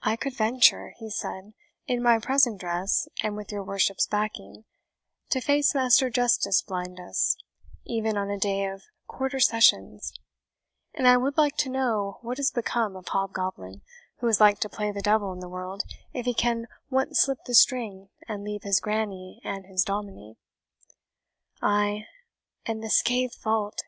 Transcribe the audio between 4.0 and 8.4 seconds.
backing, to face Master Justice Blindas, even on a